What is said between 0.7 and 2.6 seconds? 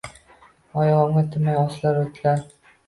Oyog‘imga tinmay osilar o‘tlar